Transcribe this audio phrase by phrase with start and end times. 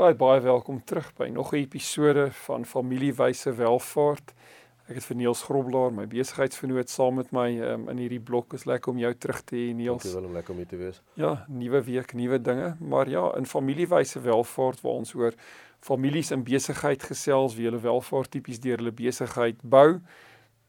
[0.00, 4.32] Baie baie welkom terug by nog 'n episode van Familiewyse Welvaart.
[4.88, 8.52] Ek het vir Niels Groblaar, my besigheidsvernoot saam met my um, in hierdie blok.
[8.52, 10.02] Is lekker om jou terug te hê Niels.
[10.02, 11.02] Dit is wel lekker om hier te wees.
[11.14, 15.34] Ja, nuwe week, nuwe dinge, maar ja, in Familiewyse Welvaart waar ons oor
[15.80, 20.00] families in besigheid gesels, wie hulle welvaart tipies deur hulle besigheid bou,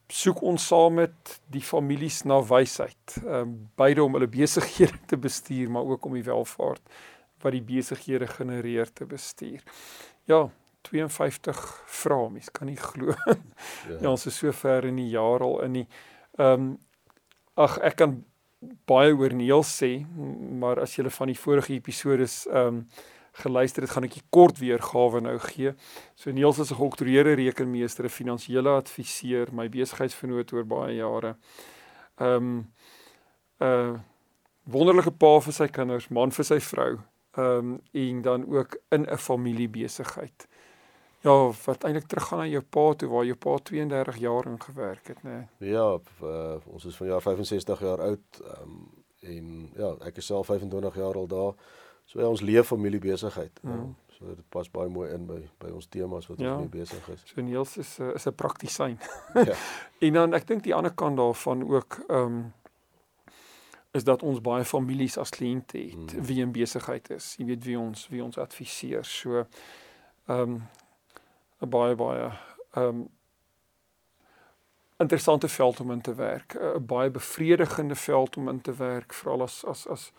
[0.08, 3.16] soek ons saam met die families na wysheid.
[3.24, 6.84] Ehm um, beide om hulle besighede te bestuur, maar ook om die welvaart
[7.44, 9.64] wat die besighede genereer te bestuur.
[10.30, 10.50] Ja,
[10.82, 13.14] 52 vrae, mens kan nie glo.
[13.90, 13.98] Ja.
[14.02, 15.88] ja, ons is so ver in die jaar al in die
[16.38, 16.78] ehm um,
[17.60, 18.14] ag ek kan
[18.90, 19.90] baie oor Neil sê,
[20.62, 22.86] maar as jy van die vorige episode is ehm um,
[23.42, 25.74] geluister het, gaan ek 'n kort weergawe nou gee.
[26.16, 31.36] So Neil is 'n geoktroeëerde rekenmeester, 'n finansiële adviseur, my besigheidsvernoot oor baie jare.
[32.20, 32.72] Ehm um,
[33.60, 34.00] uh,
[34.64, 37.00] wonderlike pa vir sy kinders, man vir sy vrou,
[37.32, 40.48] ehm um, en dan ook in 'n familiebesigheid.
[41.22, 45.08] Ja, wat eintlik teruggaan na jou pa toe waar jou pa 32 jaar in gewerk
[45.08, 45.48] het, né?
[45.58, 45.70] Nee.
[45.70, 48.42] Ja, uh, ons is vanjaar 65 jaar oud.
[48.42, 48.90] Ehm um,
[49.22, 51.54] en ja, ek is self 25 jaar al daar.
[52.06, 53.60] So ja, ons leef familiebesigheid.
[53.62, 53.72] Mm.
[53.72, 56.56] Ja, so dit pas baie mooi in by by ons temas wat ja.
[56.56, 57.22] ons mee besig is.
[57.26, 58.98] So Niels is uh, is 'n praktisyn.
[59.34, 59.56] ja.
[60.06, 62.54] En dan ek dink die ander kant daarvan ook ehm um,
[63.92, 66.26] is dat ons baie families as kliënte het mm.
[66.26, 67.34] wie in besigheid is.
[67.38, 69.04] Jy weet wie ons wie ons adviseer.
[69.06, 69.46] So
[70.28, 70.62] ehm um,
[71.70, 73.10] baie baie ehm um,
[75.02, 76.56] interessante veld om in te werk.
[76.56, 80.12] 'n baie bevredigende veld om in te werk veral as as as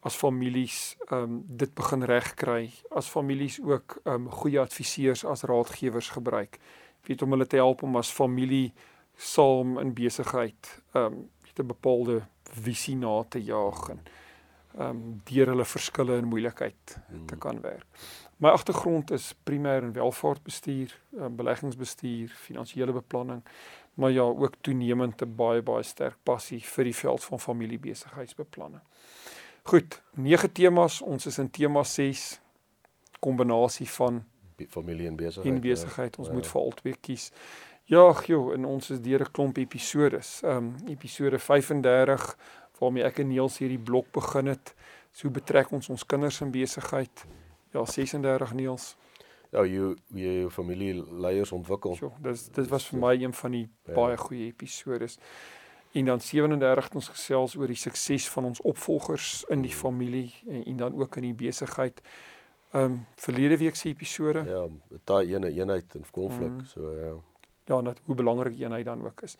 [0.00, 2.70] as families ehm um, dit begin regkry.
[2.90, 6.58] As families ook ehm um, goeie adviseurs as raadgewers gebruik.
[7.02, 8.72] Weet om hulle te help om as familie
[9.16, 14.00] saam in besigheid ehm um, 'n bepaalde visie na te jaag en
[14.78, 17.26] ehm um, deur hulle verskille en moeilikheid hmm.
[17.26, 17.86] te kan werk.
[18.36, 23.42] My agtergrond is primêr in welvaartbestuur, um, beleggingsbestuur, finansiële beplanning,
[23.94, 28.82] maar ja, ook toenemend 'n baie baie sterk passie vir die veld van familiebesigheidsbeplanning.
[29.62, 32.40] Goed, nege temas, ons is in tema 6
[33.18, 34.24] kombinasie van
[34.68, 35.54] familie en besigheid.
[35.54, 36.18] En besigheid, ja.
[36.18, 36.34] ons ja.
[36.34, 37.32] moet vir albei kies.
[37.88, 40.42] Ja, joh, en ons is deur 'n klomp episodes.
[40.42, 42.36] Ehm um, episode 35
[42.78, 44.74] waarmee ek en Niels hierdie blok begin het.
[45.12, 47.26] So betrek ons ons kinders in besigheid.
[47.72, 48.96] Ja, 36 Niels.
[49.50, 51.94] Ja, jy jy jou familie leiers ontwikkel.
[51.96, 53.94] So, dis dit was vir my een van die ja.
[53.94, 55.18] baie goeie episodes.
[55.92, 60.64] En dan 37 ons gesels oor die sukses van ons opvolgers in die familie en,
[60.64, 62.02] en dan ook in die besigheid.
[62.72, 64.44] Ehm um, verlede week se episode.
[64.44, 64.68] Ja,
[65.04, 66.64] daai ene eenheid en konflik, mm.
[66.64, 67.16] so ja
[67.68, 69.36] ja, net hoe belangrik eenheid dan ook is.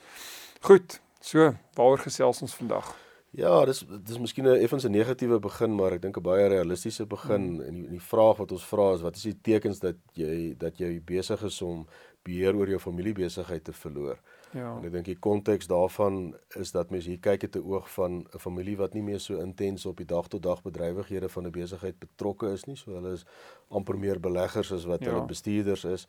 [0.60, 2.96] Goed, so waaroor gesels ons vandag?
[3.36, 7.06] Ja, dis dis miskien 'n effens 'n negatiewe begin, maar ek dink 'n baie realistiese
[7.06, 7.60] begin hmm.
[7.60, 10.78] en die, die vraag wat ons vra is wat is die tekens dat jy dat
[10.78, 11.86] jy besig is om
[12.22, 14.18] beheer oor jou familiebesigheid te verloor?
[14.52, 14.76] Ja.
[14.78, 18.26] En ek dink die konteks daarvan is dat mens hier kyk het 'n oog van
[18.34, 21.50] 'n familie wat nie meer so intens op die dag tot dag bedrywighede van 'n
[21.50, 23.24] besigheid betrokke is nie, so hulle is
[23.68, 25.10] amper meer beleggers as wat ja.
[25.10, 26.06] hulle bestuurders is.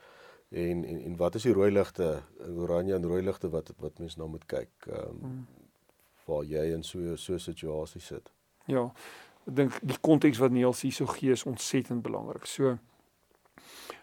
[0.49, 2.21] En, en en wat is die rooi ligte,
[2.57, 4.71] oranje en rooi ligte wat wat mense nou moet kyk?
[4.87, 5.47] Ehm um, hmm.
[6.25, 8.31] waar jy in so so 'n situasie sit.
[8.65, 8.91] Ja.
[9.47, 12.45] Ek dink die konteks wat Niels hierso gee is ontsettend belangrik.
[12.45, 12.77] So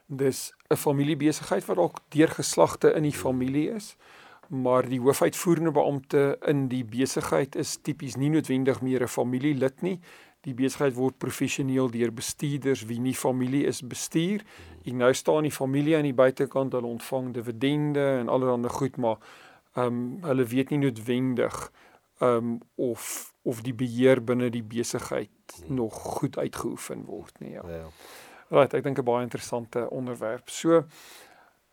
[0.06, 3.96] dis 'n familiebesigheid wat dalk deur geslagte in die familie is,
[4.48, 10.00] maar die hoofuitvoerende beampte in die besigheid is tipies nie noodwendig meer 'n familielid nie
[10.46, 14.44] die besigheid word professioneel deur bestuurders wie nie familie is bestuur.
[14.86, 19.18] En nou staan die familie aan die buitekant, hulle ontvang dividende en allerlei goed, maar
[19.76, 21.56] ehm um, hulle weet nie noodwendig
[22.20, 27.52] ehm um, of of die beheer binne die besigheid nog goed uitgeoefen word nie.
[27.52, 27.62] Ja.
[27.68, 27.90] ja.
[28.48, 30.48] Right, ek dink 'n baie interessante onderwerp.
[30.48, 30.84] So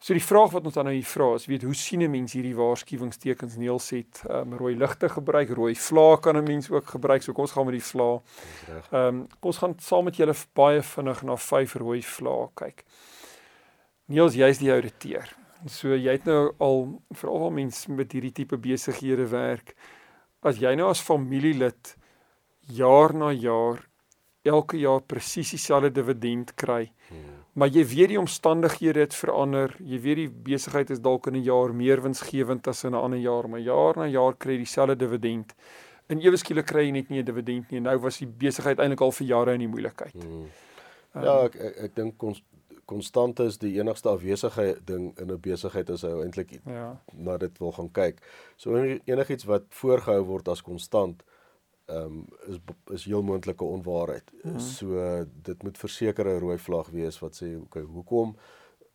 [0.04, 2.34] So die vraag wat ons dan nou hier vra is, weet hoe sien 'n mens
[2.36, 4.24] hierdie waarskuwingstekens neelset?
[4.28, 7.24] Ehm um, rooi ligte gebruik, rooi vlae kan 'n mens ook gebruik.
[7.24, 8.20] So kom ons gaan met die vlae.
[8.92, 12.84] Ehm um, kom ons gaan saam met julle baie vinnig na vyf rooi vlae kyk.
[14.06, 15.30] Niels, jy's die ouditeur.
[15.68, 19.74] So jy het nou al veral al mense met hierdie tipe besighede werk.
[20.42, 21.96] As jy nou as familielid
[22.68, 23.88] jaar na jaar
[24.44, 26.92] elke jaar presies dieselfde dividend kry.
[27.08, 27.43] Hmm.
[27.54, 29.76] Maar jy weet die omstandighede het verander.
[29.80, 33.20] Jy weet die besigheid is dalk in 'n jaar meer winsgewend as in 'n ander
[33.20, 35.54] jaar, maar jaar na jaar kry jy dieselfde dividend.
[36.08, 37.80] En ewe skielik kry jy net nie 'n dividend nie.
[37.80, 40.14] Nou was die besigheid eintlik al vir jare in die moeilikheid.
[40.14, 40.50] Hmm.
[41.14, 42.42] Ja, ek ek, ek dink ons
[42.86, 46.98] konstante is die enigste afwesigheid ding in 'n besigheid as hy eintlik ja.
[47.14, 48.22] na dit wil gaan kyk.
[48.58, 51.24] So enigiets wat voorgehou word as konstant
[51.86, 52.58] ehm um, is
[52.92, 54.32] is heel moontlike onwaarheid.
[54.32, 54.60] Mm -hmm.
[54.60, 58.36] So dit moet versekerde rooi vlag wees wat sê okay, hoekom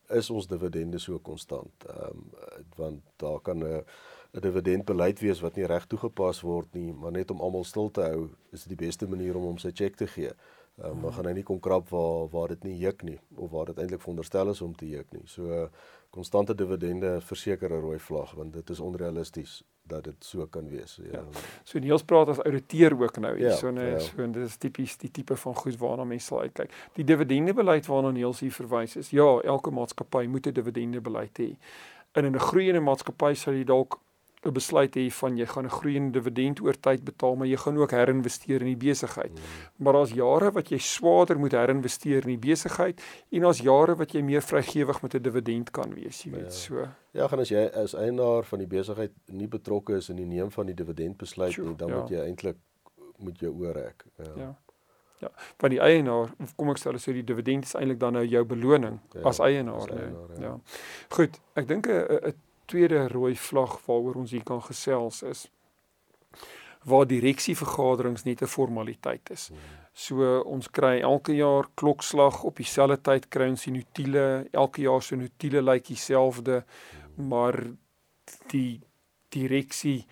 [0.07, 1.85] is ons dividende so konstant?
[1.87, 2.29] Ehm um,
[2.75, 3.83] want daar kan 'n
[4.31, 8.01] 'n dividendbeleid wees wat nie reg toegepas word nie, maar net om almal stil te
[8.01, 10.31] hou is dit die beste manier om hom sy cheque te gee.
[10.77, 13.51] Ehm um, maar gaan hy nie kom krap waar waar dit nie juk nie of
[13.51, 15.23] waar dit eintlik veronderstel is om te juk nie.
[15.25, 15.69] So
[16.09, 20.97] konstante dividende verseker 'n rooi vlag want dit is onrealisties dat dit so kan wees.
[21.03, 21.19] Ja.
[21.19, 21.23] ja.
[21.63, 23.49] So Niels praat as ouditeur ook nou hier.
[23.49, 23.99] Ja, so net ja.
[23.99, 26.73] so dit is tipies die tipe van goed waarna mense sal uitkyk.
[26.97, 29.09] Die dividendebeleid waarna Niels hier verwys is.
[29.15, 31.55] Ja, elke maatskappy moet 'n dividendebeleid hê.
[32.11, 33.99] En in 'n groeiende maatskappy sal jy dalk
[34.45, 37.77] 'n besluit hê van jy gaan 'n groeiende dividend oor tyd betaal, maar jy gaan
[37.77, 39.31] ook herinvesteer in die besigheid.
[39.31, 39.83] Mm.
[39.83, 44.11] Maar daar's jare wat jy swaarder moet herinvesteer in die besigheid en daar's jare wat
[44.11, 46.49] jy meer vrygewig met 'n dividend kan wees, jy weet, ja.
[46.49, 46.87] so.
[47.11, 50.51] Ja, gaan as jy as eienaar van die besigheid nie betrokke is in die neem
[50.51, 51.99] van die dividendbesluit nie, dan ja.
[51.99, 52.57] moet jy eintlik
[53.17, 54.05] moet jy oorrek.
[54.17, 54.31] Ja.
[54.35, 54.57] ja.
[55.19, 58.23] Ja, van die eienaar, kom ek stel as so die dividend is eintlik dan nou
[58.23, 60.41] jou beloning ja, as eienaar, as eienaar ja.
[60.41, 60.59] ja.
[61.09, 62.33] Goed, ek dink 'n
[62.69, 65.47] tweede rooi vlag waaroor ons hier kan gesels is
[66.87, 69.51] waar direksievergaderings net 'n formaliteit is.
[69.93, 75.01] So ons kry elke jaar klokslag op dieselfde tyd kry ons die notule, elke jaar
[75.01, 76.63] se notule lyk dieselfde,
[77.15, 77.63] maar
[78.47, 78.81] die
[79.29, 80.05] direksie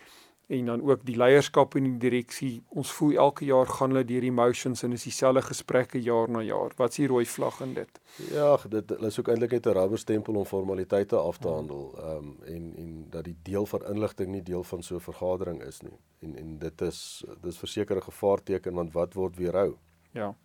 [0.48, 2.62] en dan ook die leierskap en die direksie.
[2.80, 6.42] Ons voel elke jaar gaan hulle deur die motions en is dieselfde gesprekke jaar na
[6.42, 6.72] jaar.
[6.80, 8.00] Wat is die rooi vlag in dit?
[8.32, 11.94] Ja, dit is ook eintlik net 'n rubber stempel om formaliteite af te handel.
[11.98, 15.64] Ehm um, en en dat die deel van inligting nie deel van so 'n vergadering
[15.64, 16.00] is nie.
[16.20, 19.76] En en dit is dis versekerde gevaarteken want wat word weerhou?
[20.12, 20.36] Ja.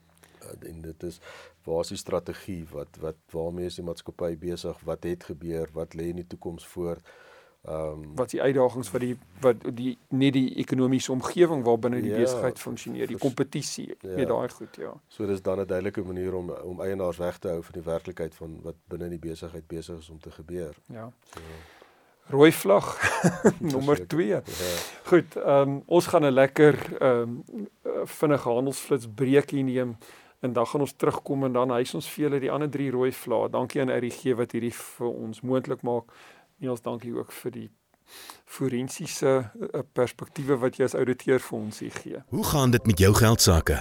[0.42, 1.20] Uh, en dit is
[1.64, 2.66] waar is die strategie?
[2.70, 4.80] Wat wat waarmee is die maatskappy besig?
[4.84, 5.68] Wat het gebeur?
[5.72, 6.96] Wat lê in die toekoms voor?
[6.96, 7.30] Ehm
[7.68, 12.22] um, wat die uitdagings wat die wat die nie die ekonomiese omgewing waarbinne die ja,
[12.22, 14.14] besigheid funksioneer, die kompetisie, ja.
[14.14, 14.94] weet daai goed, ja.
[15.08, 18.34] So dis dan 'n duidelike manier om om eienaars weg te hou van die werklikheid
[18.34, 20.74] van wat binne die besigheid besig is om te gebeur.
[20.86, 21.12] Ja.
[21.34, 21.40] So
[22.32, 22.98] rooi vlag
[23.74, 24.26] nommer 2.
[24.26, 24.42] Ja.
[25.04, 27.68] Goed, ehm um, ons gaan 'n lekker ehm um,
[28.04, 29.96] vinnige handelsflits breekie neem
[30.40, 33.12] en dan gaan ons terugkom en dan hys ons vir julle die ander drie rooi
[33.12, 33.48] vlae.
[33.48, 36.04] Dankie aan RGG wat hierdie vir ons moontlik maak.
[36.62, 37.68] Niels, dankie ook vir die
[38.46, 42.22] forensiese eh, perspektiewe wat jy as ouditeur vir ons hier gee.
[42.30, 43.80] Hoe gaan dit met jou geld sake?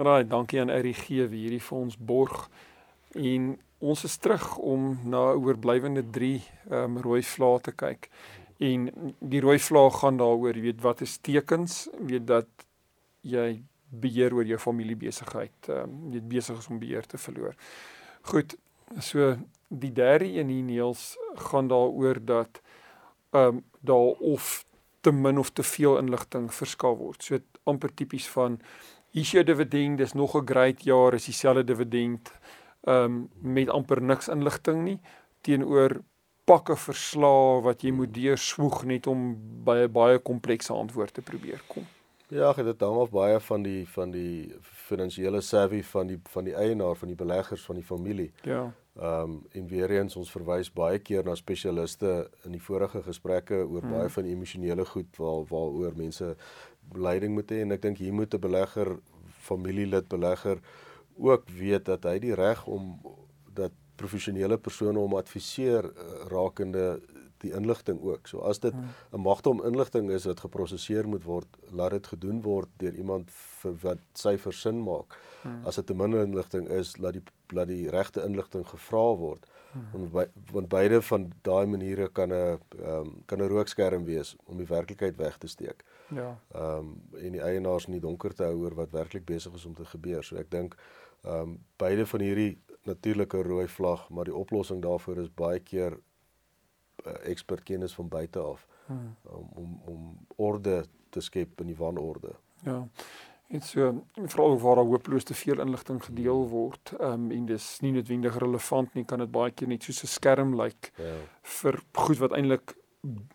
[0.00, 2.46] Raai, dankie aan RUG vir hierdie vir ons borg.
[3.20, 3.50] En
[3.84, 8.08] ons is terug om na oorblywende 3 ehm um, rooi vlae te kyk.
[8.64, 8.86] En
[9.20, 12.48] die rooi vlae gaan daaroor, jy weet, wat is tekens, weet dat
[13.20, 17.58] jy beheer oor jou familiebesigheid, ehm um, jy besig is om beheer te verloor.
[18.32, 18.56] Goed,
[19.04, 19.34] so
[19.68, 21.10] die derde een hier Niels
[21.50, 22.62] gaan daaroor dat
[23.36, 24.64] ehm um, daar of
[25.00, 27.20] te min of te veel inligting verskaf word.
[27.22, 28.62] So amper tipies van
[29.10, 32.30] hier's jou dividend, dis nog 'n great jaar, is dieselfde dividend
[32.86, 35.00] ehm um, met amper niks inligting nie
[35.40, 36.00] teenoor
[36.44, 41.62] pakke verslae wat jy moet deurswoeg net om by 'n baie komplekse antwoord te probeer
[41.66, 41.86] kom.
[42.30, 46.54] Ja, dit hang af baie van die van die finansiële savvy van die van die
[46.54, 48.30] eienaar, van die beleggers, van die familie.
[48.42, 48.72] Ja.
[49.00, 53.54] Ehm um, en weer eens ons verwys baie keer na spesialiste in die vorige gesprekke
[53.54, 53.90] oor hmm.
[53.90, 56.36] baie van die emosionele goed waar waaroor mense
[56.94, 58.98] leiding moet hê en ek dink hier moet 'n belegger,
[59.40, 60.60] familielid belegger
[61.20, 63.00] ook weet dat hy die reg om
[63.54, 67.00] dat professionele persone om adviseer uh, rakende
[67.40, 68.28] die inligting ook.
[68.28, 69.22] So as dit 'n hmm.
[69.22, 73.74] magte om inligting is wat geprosesseer moet word, laat dit gedoen word deur iemand vir
[73.82, 75.16] wat sy versin maak.
[75.42, 75.64] Hmm.
[75.64, 79.46] As dit te min inligting is, laat die laat die regte inligting gevra word.
[79.92, 84.56] Want by, want beide van daai maniere kan 'n um, kan 'n rookskerm wees om
[84.56, 85.84] die werklikheid weg te steek.
[86.08, 86.38] Ja.
[86.54, 89.64] Ehm um, en die eienaars in die donker te hou oor wat werklik besig is
[89.64, 90.24] om te gebeur.
[90.24, 90.76] So ek dink
[91.22, 95.98] Ehm um, beide van hierdie natuurlike rooi vlag, maar die oplossing daarvoor is baie keer
[97.06, 99.16] uh, expert kennis van buite af hmm.
[99.32, 102.32] um, om om orde te skep in die wanorde.
[102.64, 102.88] Ja.
[103.50, 107.80] Dit so veral waar daar hopeloos te veel inligting gedeel word, ehm um, en dis
[107.82, 111.16] nie noodwendig relevant nie, kan dit baie keer net soos 'n skerm lyk like ja.
[111.42, 112.76] vir goed wat eintlik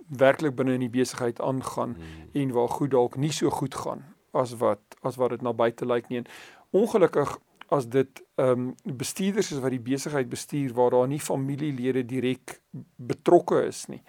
[0.07, 2.29] werklik binne in die besigheid aangaan hmm.
[2.33, 5.85] en waar goed dalk nie so goed gaan as wat as wat dit na buite
[5.85, 6.17] lyk nie.
[6.17, 6.27] En
[6.71, 12.05] ongelukkig as dit ehm um, bestuurders is wat die besigheid bestuur waar daar nie familielede
[12.05, 12.61] direk
[12.95, 14.01] betrokke is nie.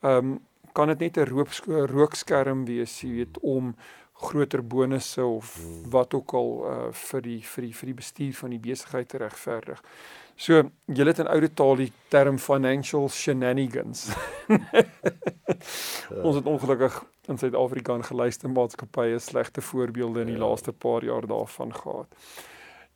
[0.00, 0.38] Ehm um,
[0.72, 1.26] kan dit net 'n
[1.86, 3.74] rookskerm wees, jy weet, om
[4.18, 5.90] groter bonusse of hmm.
[5.90, 9.20] wat ook al uh, vir die vir die vir die bestuur van die besigheid te
[9.22, 9.82] regverdig.
[10.38, 14.08] So, jy het in oude taal die term financial shenanigans.
[16.26, 20.44] Ons het ongelukkig in Suid-Afrika en geluister maatskappye slegte voorbeelde in die ja.
[20.46, 22.06] laaste paar jaar daarvan gehad.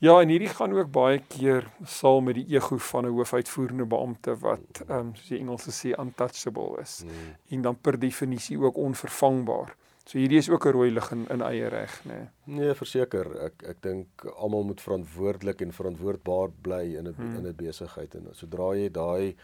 [0.02, 4.34] Ja, en hierdie gaan ook baie keer saam met die ego van 'n hoofuitvoerende beampte
[4.38, 7.10] wat ehm um, soos die Engelse sê untouchable is mm.
[7.54, 9.76] en dan per definisie ook onvervangbaar.
[10.04, 12.14] So hierdie is ook 'n rooi lig in, in eie reg, nê.
[12.14, 12.58] Nee.
[12.58, 13.28] nee, verseker.
[13.48, 17.36] Ek ek dink almal moet verantwoordelik en verantwoordbaar bly in 'n hmm.
[17.36, 19.36] in 'n besigheid en sodra jy daai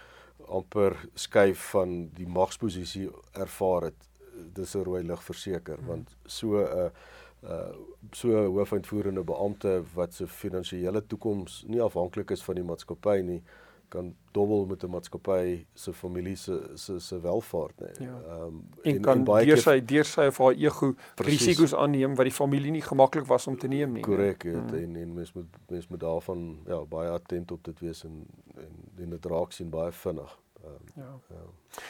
[0.46, 4.08] amper skuif van die magsposisie ervaar het,
[4.54, 5.86] dis 'n rooi lig verseker, hmm.
[5.86, 6.90] want so 'n uh,
[7.42, 7.72] uh
[8.12, 13.42] so 'n hoofuitvoerende beampte wat se finansiële toekoms nie afhanklik is van die maatskappy nie,
[13.88, 18.04] kan dobbel met 'n maatskappy se familie se se se welvaart nê.
[18.04, 18.20] Ja.
[18.26, 22.14] Ehm um, en, en kan baie deur sy deur sy of haar ego risiko's aanneem
[22.14, 24.02] wat die familie nie gemaklik was om te neem nie.
[24.02, 24.74] Korrek, hmm.
[24.74, 28.26] en en mens moet mens moet daarvan ja baie attent op dit wees en
[28.56, 30.38] en en dit raak sien baie vinnig.
[30.64, 31.20] Um, ja.
[31.28, 31.82] ja.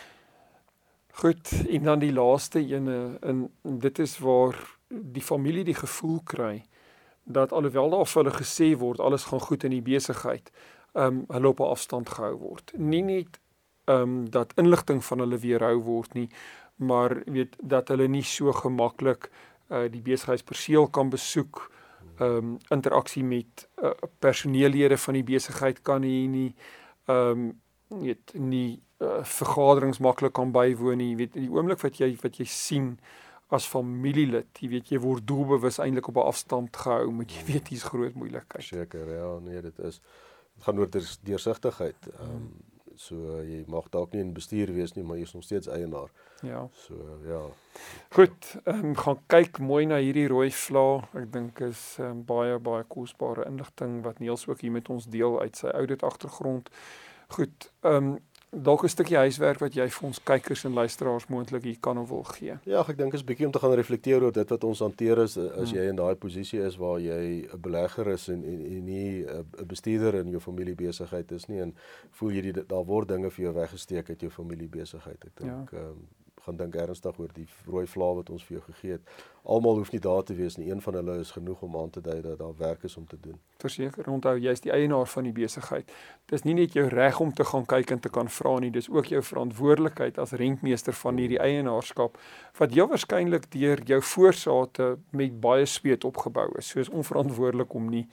[1.11, 6.64] Goed, en dan die laaste ene in dit is waar die familie die gevoel kry
[7.23, 10.52] dat alhoewel daar vir hulle gesê word alles gaan goed in die besigheid
[10.99, 12.73] ehm um, hulle op 'n afstand gehou word.
[12.76, 13.40] Nie net
[13.85, 16.28] ehm um, dat inligting van hulle weerhou word nie,
[16.76, 19.31] maar weet dat hulle nie so gemaklik
[19.69, 21.71] uh die besigheidsperseel kan besoek
[22.19, 26.55] ehm um, interaksie met uh, personeellede van die besigheid kan hê nie
[27.07, 31.17] ehm um, weet nie uh, vergaderings maklik kan bywoon nie.
[31.17, 32.99] Weet die oomblik wat jy wat jy sien
[33.49, 37.69] as familielid jy weet jy word doelbewus eintlik op 'n afstand gehou moet jy weet
[37.69, 38.64] hier's groot moeilikheid.
[38.64, 40.00] Seker ja nee dit is
[40.64, 40.90] gaan oor
[41.22, 42.10] deursigtigheid.
[42.18, 42.48] Ehm um,
[42.98, 46.10] so jy mag dalk nie in bestuur wees nie, maar jy is nog steeds eienaar.
[46.42, 46.64] Ja.
[46.74, 46.94] So
[47.26, 47.42] ja.
[48.14, 51.04] Goed, ehm um, gaan kyk mooi na hierdie rooi vla.
[51.18, 55.40] Ek dink is um, baie baie kosbare inligting wat Niels ook hier met ons deel
[55.40, 56.70] uit sy oudit agtergrond.
[57.38, 58.18] Goed, ehm um,
[58.50, 62.09] dalk 'n stukkie huiswerk wat jy vir ons kykers en luisteraars moontlik hier kan of
[62.09, 62.59] wil gee.
[62.64, 65.37] Ja, ek dink is bietjie om te gaan reflekteer oor dit wat ons hanteer is
[65.37, 65.78] as hmm.
[65.78, 69.67] jy in daai posisie is waar jy 'n belegger is en en, en nie 'n
[69.67, 71.75] bestuurder in jou familiebesigheid is nie en
[72.11, 75.25] voel jy die, daar word dinge vir jou weggesteek uit jou familiebesigheid.
[75.25, 75.78] Ek dink ja.
[75.78, 76.09] um,
[76.49, 79.02] gaan dink ernstig oor die rooi vlae wat ons vir jou gegee het.
[79.49, 80.67] Almal hoef nie daar te wees nie.
[80.71, 83.17] Een van hulle is genoeg om aan te dui dat daar werk is om te
[83.21, 83.38] doen.
[83.62, 85.93] Verseker, onthou jy's die eienaar van die besigheid.
[86.28, 88.90] Dis nie net jou reg om te gaan kyk en te kan vra nie, dis
[88.93, 92.19] ook jou verantwoordelikheid as rentmeester van hierdie eienaarskap
[92.61, 96.69] wat jou waarskynlik deur jou voorsate met baie speet opgebou is.
[96.69, 98.05] So is onverantwoordelik om nie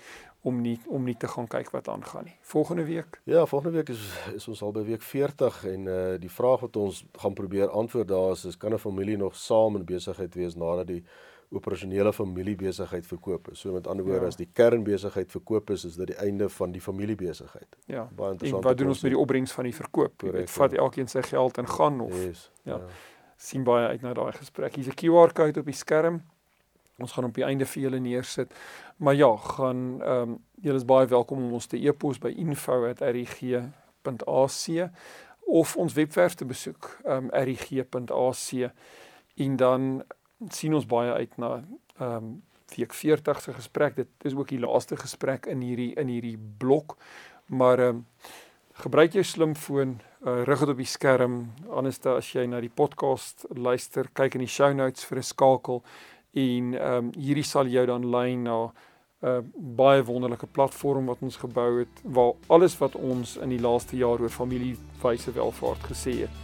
[0.45, 2.35] om nie om nie te gaan kyk wat aangaan nie.
[2.45, 3.19] Volgende week?
[3.25, 4.03] Ja, volgende week is
[4.35, 8.07] is ons al by week 40 en uh die vraag wat ons gaan probeer antwoord
[8.07, 11.03] daar is is kan 'n familie nog saam in besigheid wees nadat die
[11.49, 13.59] operasionele familiebesigheid verkoop is.
[13.59, 14.27] So met ander woorde ja.
[14.27, 17.75] as die kernbesigheid verkoop is, is dit die einde van die familiebesigheid.
[17.85, 18.09] Ja.
[18.15, 18.63] Baie interessant.
[18.63, 20.19] En wat doen ons met die opbrengs van die verkoop?
[20.19, 20.77] Dit vat ja.
[20.77, 22.71] elkeen sy geld en gaan of yes, ja.
[22.71, 22.79] ja.
[23.37, 24.75] sien baie uit na daai gesprek.
[24.75, 26.23] Hier's 'n QR-kode op die skerm.
[26.97, 28.53] Ons gaan op die einde vir julle neersit.
[28.97, 33.69] Maar ja, gaan ehm um, julle is baie welkom om ons te e-pos by info@rig.ac
[35.45, 38.71] of ons webwerf te besoek, ehm um, rig.ac
[39.35, 40.03] en dan
[40.49, 41.63] sien ons baie uit na
[41.99, 42.35] ehm um,
[42.75, 43.95] week 40 se gesprek.
[43.95, 46.97] Dit is ook die laaste gesprek in hierdie in hierdie blok.
[47.45, 48.05] Maar ehm um,
[48.75, 51.35] gebruik jou slimfoon, uh, rig dit op die skerm.
[51.69, 55.83] Anders as jy na die podcast luister, kyk in die show notes vir 'n skakel
[56.33, 58.71] en ehm um, hierdie sal jou dan lei na 'n
[59.27, 63.97] uh, baie wonderlike platform wat ons gebou het waar alles wat ons in die laaste
[63.97, 66.35] jaar oor familiewyse welvaart gesê het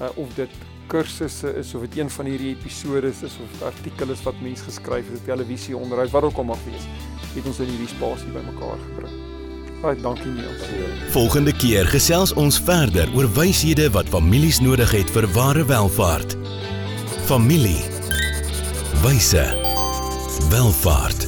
[0.00, 0.50] uh, of dit
[0.88, 5.10] kursusse is of dit een van hierdie episode is of artikels is wat mense geskryf
[5.12, 6.88] het, televisie onderhoud wat ook al mag wees,
[7.34, 9.16] het ons in hierdie spasie bymekaar gebring.
[9.82, 10.64] Baie dankie Niels.
[11.14, 16.34] Volgende keer gesels ons verder oor wyshede wat families nodig het vir ware welvaart.
[17.30, 17.78] Familie
[19.04, 19.46] wyse
[20.50, 21.27] welvaart